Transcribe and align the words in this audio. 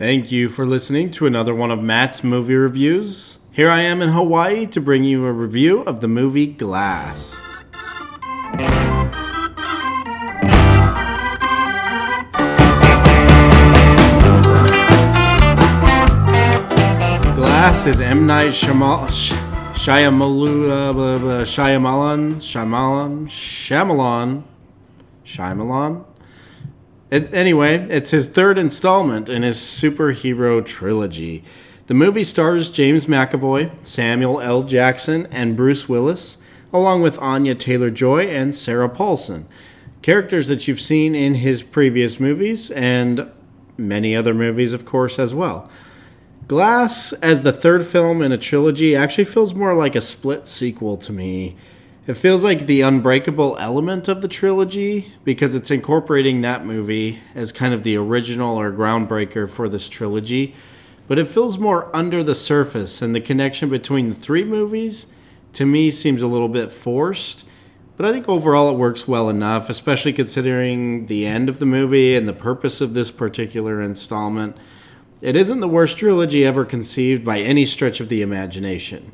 Thank 0.00 0.32
you 0.32 0.48
for 0.48 0.64
listening 0.64 1.10
to 1.10 1.26
another 1.26 1.54
one 1.54 1.70
of 1.70 1.82
Matt's 1.82 2.24
movie 2.24 2.54
reviews. 2.54 3.36
Here 3.52 3.68
I 3.68 3.82
am 3.82 4.00
in 4.00 4.08
Hawaii 4.08 4.64
to 4.68 4.80
bring 4.80 5.04
you 5.04 5.26
a 5.26 5.32
review 5.34 5.82
of 5.82 6.00
the 6.00 6.08
movie 6.08 6.46
Glass. 6.46 7.38
Glass 17.34 17.84
is 17.84 18.00
M. 18.00 18.26
Night 18.26 18.54
uh, 18.64 19.06
Shyamalan, 19.74 20.70
Shyamalan, 21.44 21.44
Shyamalan, 21.44 22.36
Shyamalan, 22.40 23.26
Shyamalan, 23.26 24.44
Shyamalan, 25.26 26.04
it, 27.10 27.32
anyway, 27.34 27.86
it's 27.90 28.10
his 28.10 28.28
third 28.28 28.58
installment 28.58 29.28
in 29.28 29.42
his 29.42 29.58
superhero 29.58 30.64
trilogy. 30.64 31.42
The 31.86 31.94
movie 31.94 32.22
stars 32.22 32.68
James 32.68 33.06
McAvoy, 33.06 33.84
Samuel 33.84 34.40
L. 34.40 34.62
Jackson, 34.62 35.26
and 35.32 35.56
Bruce 35.56 35.88
Willis, 35.88 36.38
along 36.72 37.02
with 37.02 37.18
Anya 37.18 37.56
Taylor 37.56 37.90
Joy 37.90 38.28
and 38.28 38.54
Sarah 38.54 38.88
Paulson. 38.88 39.48
Characters 40.02 40.46
that 40.48 40.68
you've 40.68 40.80
seen 40.80 41.16
in 41.16 41.34
his 41.34 41.64
previous 41.64 42.20
movies 42.20 42.70
and 42.70 43.28
many 43.76 44.14
other 44.14 44.32
movies, 44.32 44.72
of 44.72 44.84
course, 44.84 45.18
as 45.18 45.34
well. 45.34 45.68
Glass, 46.46 47.12
as 47.14 47.42
the 47.42 47.52
third 47.52 47.84
film 47.84 48.22
in 48.22 48.30
a 48.30 48.38
trilogy, 48.38 48.94
actually 48.94 49.24
feels 49.24 49.52
more 49.52 49.74
like 49.74 49.96
a 49.96 50.00
split 50.00 50.46
sequel 50.46 50.96
to 50.96 51.12
me 51.12 51.56
it 52.10 52.16
feels 52.16 52.42
like 52.42 52.66
the 52.66 52.80
unbreakable 52.80 53.56
element 53.60 54.08
of 54.08 54.20
the 54.20 54.26
trilogy 54.26 55.12
because 55.22 55.54
it's 55.54 55.70
incorporating 55.70 56.40
that 56.40 56.66
movie 56.66 57.20
as 57.36 57.52
kind 57.52 57.72
of 57.72 57.84
the 57.84 57.96
original 57.96 58.56
or 58.56 58.72
groundbreaker 58.72 59.48
for 59.48 59.68
this 59.68 59.88
trilogy. 59.88 60.52
But 61.06 61.20
it 61.20 61.28
feels 61.28 61.56
more 61.56 61.88
under 61.94 62.24
the 62.24 62.34
surface, 62.34 63.00
and 63.00 63.14
the 63.14 63.20
connection 63.20 63.68
between 63.68 64.08
the 64.10 64.16
three 64.16 64.42
movies 64.42 65.06
to 65.52 65.64
me 65.64 65.88
seems 65.92 66.20
a 66.20 66.26
little 66.26 66.48
bit 66.48 66.72
forced. 66.72 67.46
But 67.96 68.06
I 68.06 68.10
think 68.12 68.28
overall 68.28 68.68
it 68.70 68.76
works 68.76 69.06
well 69.06 69.28
enough, 69.28 69.70
especially 69.70 70.12
considering 70.12 71.06
the 71.06 71.26
end 71.26 71.48
of 71.48 71.60
the 71.60 71.66
movie 71.66 72.16
and 72.16 72.26
the 72.26 72.32
purpose 72.32 72.80
of 72.80 72.92
this 72.92 73.12
particular 73.12 73.80
installment. 73.80 74.56
It 75.22 75.36
isn't 75.36 75.60
the 75.60 75.68
worst 75.68 75.98
trilogy 75.98 76.44
ever 76.44 76.64
conceived 76.64 77.24
by 77.24 77.38
any 77.38 77.64
stretch 77.64 78.00
of 78.00 78.08
the 78.08 78.20
imagination. 78.20 79.12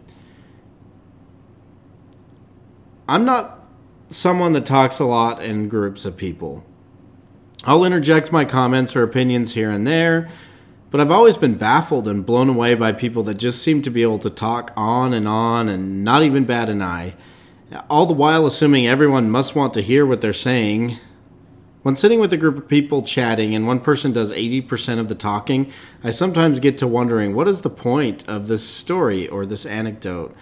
I'm 3.09 3.25
not 3.25 3.65
someone 4.09 4.53
that 4.55 4.67
talks 4.67 4.99
a 4.99 5.05
lot 5.05 5.43
in 5.43 5.69
groups 5.69 6.05
of 6.05 6.17
people. 6.17 6.65
I'll 7.65 7.85
interject 7.85 8.33
my 8.33 8.45
comments 8.45 8.97
or 8.97 9.03
opinions 9.03 9.55
here 9.55 9.71
and 9.71 9.87
there, 9.87 10.29
but 10.91 11.01
I've 11.01 11.11
always 11.11 11.37
been 11.37 11.57
baffled 11.57 12.09
and 12.09 12.27
blown 12.27 12.49
away 12.49 12.75
by 12.75 12.93
people 12.93 13.23
that 13.25 13.35
just 13.35 13.63
seem 13.63 13.83
to 13.83 13.91
be 13.91 14.03
able 14.03 14.19
to 14.21 14.31
talk 14.31 14.73
on 14.77 15.15
and 15.15 15.29
on 15.29 15.69
and 15.69 16.05
not 16.05 16.23
even 16.23 16.45
bat 16.45 16.69
an 16.69 16.83
eye, 16.83 17.15
all 17.89 18.07
the 18.07 18.13
while 18.13 18.47
assuming 18.47 18.87
everyone 18.87 19.31
must 19.31 19.55
want 19.55 19.75
to 19.75 19.83
hear 19.83 20.05
what 20.05 20.21
they're 20.21 20.33
saying. 20.33 20.99
When 21.83 21.95
sitting 21.95 22.19
with 22.19 22.33
a 22.33 22.37
group 22.37 22.57
of 22.57 22.67
people 22.67 23.03
chatting 23.03 23.55
and 23.55 23.69
one 23.69 23.79
person 23.79 24.13
does 24.13 24.33
80% 24.33 24.99
of 24.99 25.09
the 25.09 25.15
talking, 25.15 25.73
I 26.03 26.11
sometimes 26.11 26.59
get 26.59 26.79
to 26.79 26.89
wondering 26.89 27.35
what 27.37 27.47
is 27.47 27.61
the 27.61 27.71
point 27.71 28.29
of 28.29 28.49
this 28.49 28.69
story 28.69 29.29
or 29.29 29.47
this 29.47 29.65
anecdote? 29.65 30.35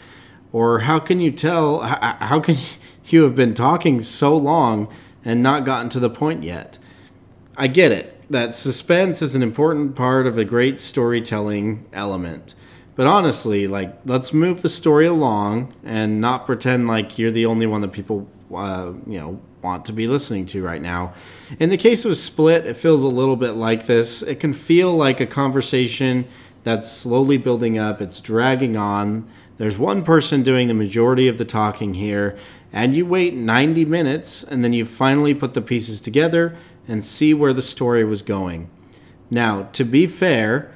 Or 0.55 0.79
how 0.79 1.01
can 1.01 1.19
you 1.19 1.33
tell? 1.33 1.81
How 1.81 2.39
can 2.39 2.57
you 3.07 3.25
have 3.25 3.35
been 3.35 3.55
talking 3.55 4.01
so 4.01 4.37
long 4.37 4.87
and 5.25 5.43
not 5.43 5.65
gotten 5.65 5.89
to 5.91 5.99
the 5.99 6.09
point 6.09 6.45
yet? 6.45 6.79
I 7.57 7.67
get 7.67 7.91
it 7.91 8.15
that 8.31 8.55
suspense 8.55 9.21
is 9.21 9.35
an 9.35 9.43
important 9.43 9.97
part 9.97 10.29
of 10.29 10.39
a 10.39 10.45
great 10.45 10.79
storytelling 10.79 11.85
element. 11.93 12.55
But 12.95 13.09
honestly, 13.09 13.67
like, 13.67 13.99
let's 14.05 14.33
move 14.33 14.63
the 14.63 14.69
story 14.69 15.07
along 15.07 15.75
and 15.83 16.21
not 16.21 16.47
pretend 16.47 16.87
like 16.87 17.19
you're 17.19 17.33
the 17.33 17.47
only 17.47 17.67
one 17.67 17.81
that 17.81 17.93
people, 17.93 18.29
uh, 18.55 18.93
you 19.09 19.19
know, 19.19 19.41
want 19.61 19.85
to 19.87 19.93
be 19.93 20.07
listening 20.07 20.47
to 20.47 20.63
right 20.63 20.81
now. 20.81 21.15
In 21.59 21.71
the 21.71 21.77
case 21.77 22.05
of 22.05 22.17
Split, 22.17 22.65
it 22.65 22.77
feels 22.77 23.03
a 23.03 23.09
little 23.09 23.35
bit 23.35 23.57
like 23.57 23.87
this. 23.87 24.23
It 24.23 24.39
can 24.39 24.53
feel 24.53 24.95
like 24.95 25.21
a 25.21 25.27
conversation 25.27 26.29
that's 26.63 26.91
slowly 26.91 27.39
building 27.39 27.77
up, 27.77 28.01
it's 28.01 28.21
dragging 28.21 28.77
on. 28.77 29.29
There's 29.57 29.79
one 29.79 30.03
person 30.03 30.43
doing 30.43 30.69
the 30.69 30.75
majority 30.75 31.29
of 31.29 31.39
the 31.39 31.45
talking 31.45 31.95
here, 31.95 32.37
and 32.73 32.97
you 32.97 33.07
wait 33.07 33.35
90 33.35 33.85
minutes 33.85 34.43
and 34.43 34.65
then 34.65 34.73
you 34.73 34.85
finally 34.85 35.33
put 35.33 35.55
the 35.55 35.63
pieces 35.63 36.01
together 36.01 36.57
and 36.89 37.05
see 37.05 37.33
where 37.33 37.53
the 37.53 37.63
story 37.63 38.05
was 38.05 38.23
going. 38.23 38.69
Now, 39.31 39.65
to 39.73 39.85
be 39.85 40.07
fair, 40.07 40.73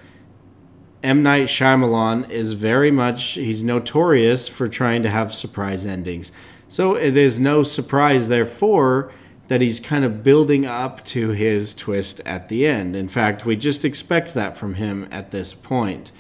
M. 1.03 1.23
Night 1.23 1.49
Shyamalan 1.49 2.31
is 2.31 2.55
very 2.55 2.91
much, 2.91 3.33
he's 3.33 3.63
notorious 3.63 4.49
for 4.49 4.69
trying 4.69 5.03
to 5.03 5.11
have 5.11 5.35
surprise 5.35 5.85
endings. 5.85 6.33
So 6.69 6.95
it 6.95 7.17
is 7.17 7.41
no 7.41 7.63
surprise, 7.63 8.29
therefore, 8.29 9.11
that 9.49 9.61
he's 9.61 9.81
kind 9.81 10.05
of 10.05 10.23
building 10.23 10.67
up 10.67 11.05
to 11.07 11.31
his 11.31 11.75
twist 11.75 12.21
at 12.27 12.49
the 12.49 12.67
end. 12.67 12.95
In 12.95 13.09
fact, 13.09 13.45
we 13.45 13.57
just 13.57 13.85
expect 13.85 14.35
that 14.35 14.57
from 14.57 14.75
him 14.75 15.09
at 15.11 15.31
this 15.31 15.55
point 15.55 16.13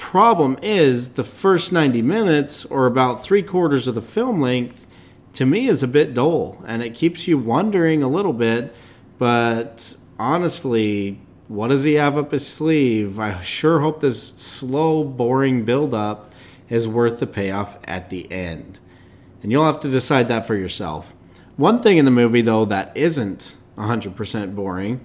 problem 0.00 0.58
is 0.62 1.10
the 1.10 1.22
first 1.22 1.72
90 1.72 2.02
minutes 2.02 2.64
or 2.64 2.86
about 2.86 3.22
three 3.22 3.42
quarters 3.42 3.86
of 3.86 3.94
the 3.94 4.02
film 4.02 4.40
length 4.40 4.86
to 5.34 5.46
me 5.46 5.68
is 5.68 5.82
a 5.82 5.88
bit 5.88 6.14
dull 6.14 6.60
and 6.66 6.82
it 6.82 6.94
keeps 6.94 7.28
you 7.28 7.38
wondering 7.38 8.02
a 8.02 8.08
little 8.08 8.32
bit 8.32 8.74
but 9.18 9.94
honestly 10.18 11.20
what 11.50 11.68
does 11.68 11.82
he 11.82 11.94
have 11.94 12.16
up 12.16 12.30
his 12.30 12.46
sleeve? 12.46 13.18
I 13.18 13.40
sure 13.40 13.80
hope 13.80 14.00
this 14.00 14.22
slow 14.22 15.02
boring 15.02 15.64
build 15.64 15.92
up 15.92 16.32
is 16.68 16.86
worth 16.86 17.18
the 17.18 17.26
payoff 17.26 17.76
at 17.88 18.08
the 18.08 18.30
end. 18.30 18.78
And 19.42 19.50
you'll 19.50 19.66
have 19.66 19.80
to 19.80 19.88
decide 19.88 20.28
that 20.28 20.46
for 20.46 20.54
yourself. 20.54 21.12
One 21.56 21.82
thing 21.82 21.98
in 21.98 22.04
the 22.04 22.12
movie 22.12 22.40
though 22.40 22.64
that 22.66 22.92
isn't 22.96 23.56
100% 23.76 24.54
boring 24.54 25.04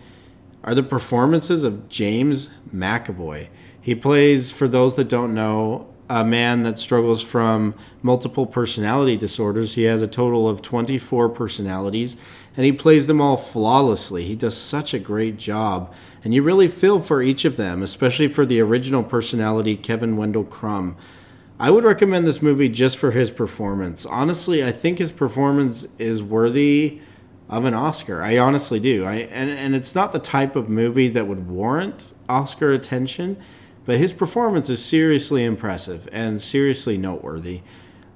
are 0.66 0.76
the 0.76 0.84
performances 0.84 1.64
of 1.64 1.88
james 1.88 2.50
mcavoy 2.74 3.48
he 3.86 3.94
plays, 3.94 4.52
for 4.52 4.68
those 4.68 4.96
that 4.96 5.10
don't 5.10 5.36
know, 5.36 5.86
a 6.10 6.26
man 6.26 6.64
that 6.64 6.80
struggles 6.80 7.22
from 7.22 7.76
multiple 8.02 8.48
personality 8.48 9.16
disorders. 9.16 9.76
He 9.76 9.84
has 9.84 10.02
a 10.02 10.08
total 10.08 10.50
of 10.50 10.64
24 10.64 11.30
personalities, 11.30 12.18
and 12.58 12.66
he 12.66 12.72
plays 12.72 13.06
them 13.06 13.22
all 13.22 13.38
flawlessly. 13.38 14.26
He 14.26 14.36
does 14.36 14.58
such 14.58 14.96
a 14.96 15.00
great 15.00 15.38
job, 15.38 15.94
and 16.24 16.34
you 16.34 16.42
really 16.42 16.68
feel 16.68 17.00
for 17.00 17.22
each 17.22 17.46
of 17.46 17.58
them, 17.58 17.84
especially 17.84 18.28
for 18.28 18.44
the 18.44 18.60
original 18.60 19.04
personality, 19.04 19.78
Kevin 19.78 20.18
Wendell 20.18 20.46
Crumb. 20.46 20.98
I 21.60 21.70
would 21.70 21.84
recommend 21.84 22.26
this 22.26 22.42
movie 22.42 22.70
just 22.70 22.98
for 22.98 23.12
his 23.12 23.30
performance. 23.30 24.08
Honestly, 24.08 24.64
I 24.64 24.72
think 24.72 24.98
his 24.98 25.12
performance 25.12 25.86
is 26.00 26.24
worthy 26.24 27.02
of 27.50 27.66
an 27.66 27.74
Oscar. 27.74 28.22
I 28.22 28.38
honestly 28.38 28.80
do. 28.80 29.06
I 29.06 29.16
and, 29.16 29.50
and 29.50 29.76
it's 29.76 29.94
not 29.94 30.12
the 30.12 30.20
type 30.20 30.56
of 30.56 30.70
movie 30.70 31.10
that 31.10 31.28
would 31.28 31.48
warrant 31.48 32.14
Oscar 32.28 32.74
attention 32.74 33.38
but 33.86 34.00
his 34.00 34.14
performance 34.14 34.70
is 34.70 34.84
seriously 34.84 35.44
impressive 35.44 36.10
and 36.12 36.42
seriously 36.42 36.98
noteworthy. 36.98 37.62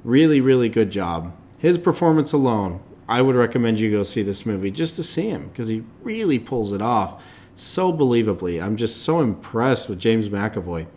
Really, 0.03 0.41
really 0.41 0.69
good 0.69 0.89
job. 0.89 1.35
His 1.57 1.77
performance 1.77 2.33
alone, 2.33 2.81
I 3.07 3.21
would 3.21 3.35
recommend 3.35 3.79
you 3.79 3.91
go 3.91 4.03
see 4.03 4.23
this 4.23 4.45
movie 4.45 4.71
just 4.71 4.95
to 4.95 5.03
see 5.03 5.29
him 5.29 5.49
because 5.49 5.69
he 5.69 5.83
really 6.01 6.39
pulls 6.39 6.73
it 6.73 6.81
off 6.81 7.23
so 7.55 7.93
believably. 7.93 8.61
I'm 8.61 8.77
just 8.77 9.03
so 9.03 9.21
impressed 9.21 9.89
with 9.89 9.99
James 9.99 10.29
McAvoy. 10.29 10.87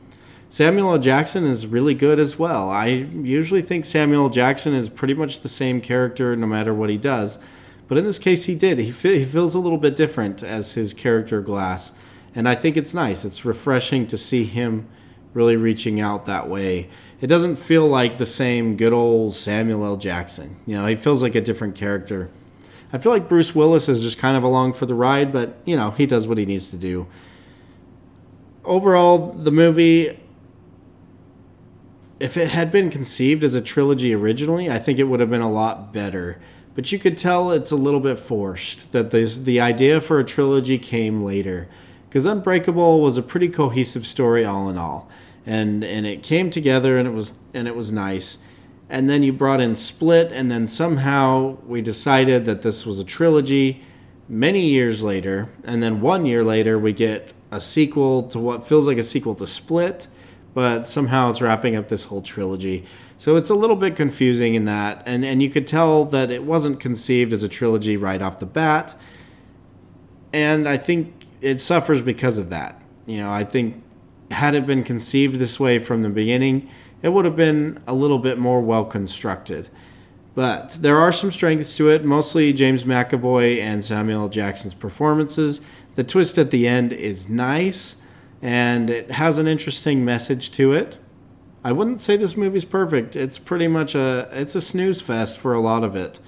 Samuel 0.48 0.92
L. 0.92 0.98
Jackson 0.98 1.46
is 1.46 1.66
really 1.66 1.94
good 1.94 2.18
as 2.18 2.38
well. 2.38 2.68
I 2.68 2.86
usually 2.86 3.62
think 3.62 3.84
Samuel 3.84 4.24
L. 4.24 4.30
Jackson 4.30 4.74
is 4.74 4.88
pretty 4.88 5.14
much 5.14 5.40
the 5.40 5.48
same 5.48 5.80
character 5.80 6.36
no 6.36 6.46
matter 6.46 6.74
what 6.74 6.90
he 6.90 6.98
does, 6.98 7.38
but 7.92 7.98
in 7.98 8.06
this 8.06 8.18
case 8.18 8.44
he 8.44 8.54
did. 8.54 8.78
He, 8.78 8.86
he 8.90 9.26
feels 9.26 9.54
a 9.54 9.58
little 9.58 9.76
bit 9.76 9.94
different 9.94 10.42
as 10.42 10.72
his 10.72 10.94
character 10.94 11.42
Glass 11.42 11.92
and 12.34 12.48
I 12.48 12.54
think 12.54 12.78
it's 12.78 12.94
nice. 12.94 13.22
It's 13.22 13.44
refreshing 13.44 14.06
to 14.06 14.16
see 14.16 14.44
him 14.44 14.88
really 15.34 15.56
reaching 15.56 16.00
out 16.00 16.24
that 16.24 16.48
way. 16.48 16.88
It 17.20 17.26
doesn't 17.26 17.56
feel 17.56 17.86
like 17.86 18.16
the 18.16 18.24
same 18.24 18.78
good 18.78 18.94
old 18.94 19.34
Samuel 19.34 19.84
L. 19.84 19.98
Jackson. 19.98 20.56
You 20.64 20.78
know, 20.78 20.86
he 20.86 20.96
feels 20.96 21.22
like 21.22 21.34
a 21.34 21.42
different 21.42 21.74
character. 21.74 22.30
I 22.94 22.96
feel 22.96 23.12
like 23.12 23.28
Bruce 23.28 23.54
Willis 23.54 23.90
is 23.90 24.00
just 24.00 24.16
kind 24.16 24.38
of 24.38 24.42
along 24.42 24.72
for 24.72 24.86
the 24.86 24.94
ride, 24.94 25.30
but 25.30 25.58
you 25.66 25.76
know, 25.76 25.90
he 25.90 26.06
does 26.06 26.26
what 26.26 26.38
he 26.38 26.46
needs 26.46 26.70
to 26.70 26.78
do. 26.78 27.06
Overall, 28.64 29.32
the 29.32 29.52
movie 29.52 30.18
if 32.18 32.38
it 32.38 32.48
had 32.48 32.72
been 32.72 32.88
conceived 32.88 33.44
as 33.44 33.54
a 33.54 33.60
trilogy 33.60 34.14
originally, 34.14 34.70
I 34.70 34.78
think 34.78 34.98
it 34.98 35.04
would 35.04 35.20
have 35.20 35.28
been 35.28 35.42
a 35.42 35.52
lot 35.52 35.92
better. 35.92 36.40
But 36.74 36.90
you 36.90 36.98
could 36.98 37.18
tell 37.18 37.50
it's 37.50 37.70
a 37.70 37.76
little 37.76 38.00
bit 38.00 38.18
forced 38.18 38.92
that 38.92 39.10
this, 39.10 39.36
the 39.36 39.60
idea 39.60 40.00
for 40.00 40.18
a 40.18 40.24
trilogy 40.24 40.78
came 40.78 41.22
later 41.22 41.68
because 42.08 42.26
Unbreakable 42.26 43.00
was 43.00 43.16
a 43.16 43.22
pretty 43.22 43.48
cohesive 43.48 44.06
story 44.06 44.44
all 44.44 44.68
in 44.68 44.76
all, 44.76 45.08
and 45.46 45.82
and 45.82 46.06
it 46.06 46.22
came 46.22 46.50
together 46.50 46.98
and 46.98 47.08
it 47.08 47.12
was 47.12 47.32
and 47.54 47.66
it 47.66 47.74
was 47.74 47.90
nice. 47.90 48.36
And 48.90 49.08
then 49.08 49.22
you 49.22 49.32
brought 49.32 49.62
in 49.62 49.74
Split, 49.74 50.30
and 50.30 50.50
then 50.50 50.66
somehow 50.66 51.56
we 51.66 51.80
decided 51.80 52.44
that 52.44 52.60
this 52.60 52.84
was 52.84 52.98
a 52.98 53.04
trilogy. 53.04 53.82
Many 54.28 54.66
years 54.66 55.02
later, 55.02 55.48
and 55.64 55.82
then 55.82 56.02
one 56.02 56.26
year 56.26 56.44
later, 56.44 56.78
we 56.78 56.92
get 56.92 57.32
a 57.50 57.60
sequel 57.60 58.24
to 58.24 58.38
what 58.38 58.66
feels 58.66 58.86
like 58.86 58.98
a 58.98 59.02
sequel 59.02 59.34
to 59.36 59.46
Split, 59.46 60.06
but 60.54 60.88
somehow 60.88 61.30
it's 61.30 61.40
wrapping 61.40 61.76
up 61.76 61.88
this 61.88 62.04
whole 62.04 62.22
trilogy. 62.22 62.84
So 63.16 63.36
it's 63.36 63.50
a 63.50 63.54
little 63.54 63.76
bit 63.76 63.96
confusing 63.96 64.54
in 64.54 64.64
that, 64.64 65.02
and 65.06 65.24
and 65.24 65.42
you 65.42 65.50
could 65.50 65.66
tell 65.66 66.04
that 66.06 66.30
it 66.30 66.44
wasn't 66.44 66.80
conceived 66.80 67.32
as 67.32 67.42
a 67.42 67.48
trilogy 67.48 67.96
right 67.96 68.20
off 68.20 68.38
the 68.38 68.46
bat, 68.46 68.98
and 70.32 70.68
I 70.68 70.76
think 70.76 71.26
it 71.40 71.60
suffers 71.60 72.02
because 72.02 72.38
of 72.38 72.50
that. 72.50 72.80
You 73.06 73.18
know, 73.18 73.30
I 73.30 73.44
think 73.44 73.82
had 74.30 74.54
it 74.54 74.66
been 74.66 74.82
conceived 74.82 75.38
this 75.38 75.60
way 75.60 75.78
from 75.78 76.02
the 76.02 76.08
beginning, 76.08 76.68
it 77.02 77.10
would 77.10 77.24
have 77.24 77.36
been 77.36 77.82
a 77.86 77.94
little 77.94 78.18
bit 78.18 78.38
more 78.38 78.60
well 78.60 78.84
constructed. 78.84 79.68
But 80.34 80.78
there 80.80 80.96
are 80.98 81.12
some 81.12 81.30
strengths 81.30 81.76
to 81.76 81.90
it, 81.90 82.04
mostly 82.04 82.52
James 82.52 82.84
McAvoy 82.84 83.60
and 83.60 83.84
Samuel 83.84 84.28
Jackson's 84.30 84.72
performances. 84.72 85.60
The 85.94 86.04
twist 86.04 86.38
at 86.38 86.50
the 86.50 86.66
end 86.66 86.92
is 86.92 87.28
nice, 87.28 87.96
and 88.42 88.90
it 88.90 89.12
has 89.12 89.38
an 89.38 89.46
interesting 89.46 90.04
message 90.04 90.50
to 90.52 90.72
it. 90.72 90.98
I 91.64 91.70
wouldn't 91.70 92.00
say 92.00 92.16
this 92.16 92.36
movie's 92.36 92.64
perfect. 92.64 93.14
It's 93.14 93.38
pretty 93.38 93.68
much 93.68 93.94
a 93.94 94.28
it's 94.32 94.56
a 94.56 94.60
snooze 94.60 95.00
fest 95.00 95.38
for 95.38 95.54
a 95.54 95.60
lot 95.60 95.84
of 95.84 95.94
it. 95.94 96.18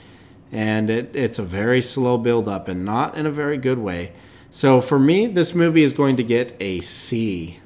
And 0.53 0.89
it, 0.89 1.17
it's 1.17 1.41
a 1.41 1.43
very 1.43 1.81
slow 1.81 2.17
build 2.17 2.47
up 2.47 2.69
and 2.69 2.85
not 2.85 3.17
in 3.17 3.27
a 3.27 3.31
very 3.31 3.59
good 3.59 3.79
way. 3.79 4.13
So 4.51 4.81
for 4.81 5.01
me, 5.01 5.27
this 5.27 5.53
movie 5.53 5.83
is 5.83 5.93
going 5.93 6.15
to 6.17 6.23
get 6.23 6.57
a 6.61 6.81
C. 6.81 7.59